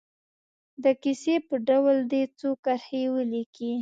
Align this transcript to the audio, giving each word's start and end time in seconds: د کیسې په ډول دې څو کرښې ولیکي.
د 0.83 0.85
کیسې 1.03 1.35
په 1.47 1.55
ډول 1.67 1.97
دې 2.11 2.21
څو 2.39 2.49
کرښې 2.63 3.03
ولیکي. 3.15 3.69